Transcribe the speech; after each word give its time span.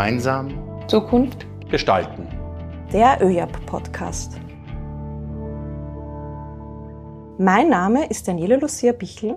Gemeinsam 0.00 0.48
Zukunft 0.88 1.44
gestalten. 1.70 2.26
Der 2.90 3.18
ÖJAP-Podcast. 3.20 4.40
Mein 7.36 7.68
Name 7.68 8.06
ist 8.06 8.26
Daniela 8.26 8.56
Lucia 8.56 8.92
Bichl. 8.92 9.36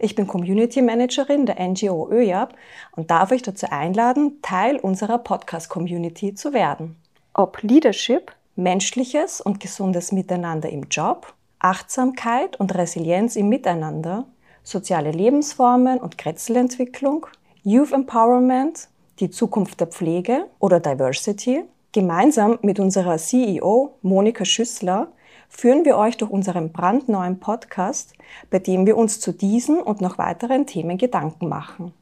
Ich 0.00 0.16
bin 0.16 0.26
Community 0.26 0.82
Managerin 0.82 1.46
der 1.46 1.60
NGO 1.60 2.10
ÖJAP 2.10 2.52
und 2.96 3.12
darf 3.12 3.30
euch 3.30 3.42
dazu 3.42 3.66
einladen, 3.70 4.42
Teil 4.42 4.80
unserer 4.80 5.18
Podcast-Community 5.18 6.34
zu 6.34 6.52
werden. 6.52 6.96
Ob 7.32 7.62
Leadership, 7.62 8.32
menschliches 8.56 9.40
und 9.40 9.60
gesundes 9.60 10.10
Miteinander 10.10 10.68
im 10.68 10.88
Job, 10.90 11.32
Achtsamkeit 11.60 12.58
und 12.58 12.74
Resilienz 12.74 13.36
im 13.36 13.48
Miteinander, 13.48 14.24
soziale 14.64 15.12
Lebensformen 15.12 15.98
und 15.98 16.18
Kretzelentwicklung, 16.18 17.28
Youth 17.62 17.92
Empowerment, 17.92 18.88
die 19.20 19.30
Zukunft 19.30 19.80
der 19.80 19.88
Pflege 19.88 20.46
oder 20.58 20.80
Diversity. 20.80 21.64
Gemeinsam 21.92 22.58
mit 22.62 22.80
unserer 22.80 23.18
CEO 23.18 23.98
Monika 24.02 24.44
Schüssler 24.44 25.08
führen 25.48 25.84
wir 25.84 25.98
euch 25.98 26.16
durch 26.16 26.30
unseren 26.30 26.72
brandneuen 26.72 27.38
Podcast, 27.38 28.14
bei 28.50 28.58
dem 28.58 28.86
wir 28.86 28.96
uns 28.96 29.20
zu 29.20 29.32
diesen 29.32 29.80
und 29.80 30.00
noch 30.00 30.16
weiteren 30.16 30.66
Themen 30.66 30.96
Gedanken 30.96 31.48
machen. 31.48 31.92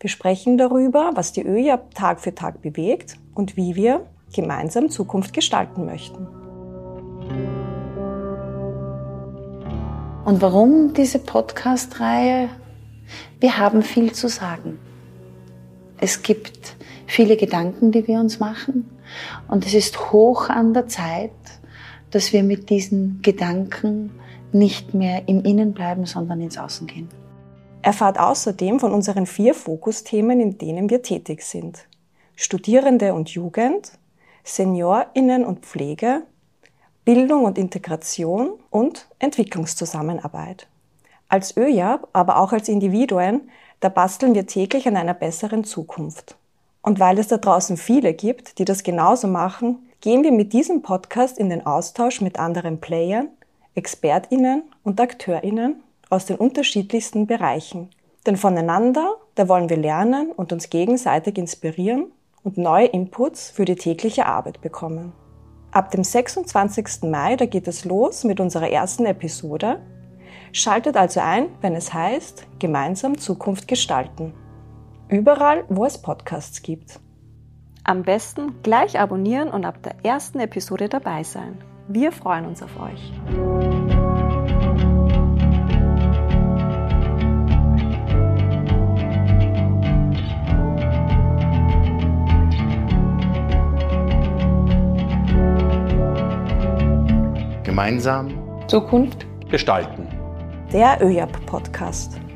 Wir 0.00 0.08
sprechen 0.08 0.58
darüber, 0.58 1.10
was 1.14 1.32
die 1.32 1.42
ÖJA 1.42 1.78
Tag 1.94 2.20
für 2.20 2.34
Tag 2.34 2.62
bewegt 2.62 3.18
und 3.34 3.56
wie 3.56 3.74
wir 3.74 4.06
gemeinsam 4.32 4.90
Zukunft 4.90 5.32
gestalten 5.32 5.86
möchten. 5.86 6.26
Und 10.24 10.42
warum 10.42 10.92
diese 10.92 11.18
Podcast-Reihe? 11.18 12.50
Wir 13.40 13.58
haben 13.58 13.82
viel 13.82 14.12
zu 14.12 14.28
sagen. 14.28 14.78
Es 16.00 16.22
gibt 16.22 16.76
viele 17.06 17.36
Gedanken, 17.36 17.90
die 17.90 18.06
wir 18.06 18.20
uns 18.20 18.38
machen. 18.38 18.88
Und 19.48 19.66
es 19.66 19.74
ist 19.74 20.12
hoch 20.12 20.48
an 20.48 20.74
der 20.74 20.86
Zeit, 20.86 21.30
dass 22.10 22.32
wir 22.32 22.42
mit 22.42 22.70
diesen 22.70 23.20
Gedanken 23.22 24.12
nicht 24.52 24.94
mehr 24.94 25.28
im 25.28 25.44
Innen 25.44 25.72
bleiben, 25.72 26.06
sondern 26.06 26.40
ins 26.40 26.56
Außen 26.56 26.86
gehen. 26.86 27.08
Erfahrt 27.82 28.18
außerdem 28.18 28.80
von 28.80 28.92
unseren 28.92 29.26
vier 29.26 29.54
Fokusthemen, 29.54 30.40
in 30.40 30.58
denen 30.58 30.90
wir 30.90 31.02
tätig 31.02 31.42
sind. 31.42 31.86
Studierende 32.36 33.14
und 33.14 33.30
Jugend, 33.30 33.92
Seniorinnen 34.44 35.44
und 35.44 35.64
Pflege, 35.66 36.22
Bildung 37.04 37.44
und 37.44 37.58
Integration 37.58 38.52
und 38.70 39.08
Entwicklungszusammenarbeit. 39.18 40.68
Als 41.28 41.56
ÖJAB, 41.56 42.08
aber 42.12 42.38
auch 42.38 42.52
als 42.52 42.68
Individuen, 42.68 43.50
da 43.80 43.88
basteln 43.88 44.34
wir 44.34 44.46
täglich 44.46 44.88
an 44.88 44.96
einer 44.96 45.14
besseren 45.14 45.64
Zukunft. 45.64 46.36
Und 46.82 47.00
weil 47.00 47.18
es 47.18 47.28
da 47.28 47.36
draußen 47.36 47.76
viele 47.76 48.14
gibt, 48.14 48.58
die 48.58 48.64
das 48.64 48.82
genauso 48.82 49.28
machen, 49.28 49.88
gehen 50.00 50.22
wir 50.22 50.32
mit 50.32 50.52
diesem 50.52 50.82
Podcast 50.82 51.38
in 51.38 51.50
den 51.50 51.66
Austausch 51.66 52.20
mit 52.20 52.38
anderen 52.38 52.80
Playern, 52.80 53.28
Expertinnen 53.74 54.62
und 54.84 55.00
Akteurinnen 55.00 55.82
aus 56.10 56.26
den 56.26 56.36
unterschiedlichsten 56.36 57.26
Bereichen. 57.26 57.90
Denn 58.26 58.36
voneinander, 58.36 59.16
da 59.34 59.48
wollen 59.48 59.68
wir 59.68 59.76
lernen 59.76 60.32
und 60.32 60.52
uns 60.52 60.70
gegenseitig 60.70 61.38
inspirieren 61.38 62.06
und 62.42 62.58
neue 62.58 62.86
Inputs 62.86 63.50
für 63.50 63.64
die 63.64 63.76
tägliche 63.76 64.26
Arbeit 64.26 64.60
bekommen. 64.60 65.12
Ab 65.70 65.90
dem 65.90 66.02
26. 66.02 67.02
Mai, 67.02 67.36
da 67.36 67.46
geht 67.46 67.68
es 67.68 67.84
los 67.84 68.24
mit 68.24 68.40
unserer 68.40 68.70
ersten 68.70 69.04
Episode. 69.04 69.80
Schaltet 70.52 70.96
also 70.96 71.20
ein, 71.20 71.48
wenn 71.60 71.74
es 71.74 71.92
heißt, 71.92 72.46
gemeinsam 72.58 73.18
Zukunft 73.18 73.68
gestalten. 73.68 74.34
Überall, 75.08 75.64
wo 75.68 75.84
es 75.84 76.00
Podcasts 76.00 76.62
gibt. 76.62 77.00
Am 77.84 78.02
besten 78.02 78.62
gleich 78.62 78.98
abonnieren 78.98 79.48
und 79.48 79.64
ab 79.64 79.82
der 79.82 80.04
ersten 80.04 80.40
Episode 80.40 80.88
dabei 80.88 81.22
sein. 81.22 81.58
Wir 81.88 82.12
freuen 82.12 82.44
uns 82.44 82.62
auf 82.62 82.78
euch. 82.80 83.12
Gemeinsam 97.64 98.66
Zukunft 98.66 99.24
gestalten. 99.48 100.07
Der 100.72 101.00
ÖJAP-Podcast. 101.00 102.27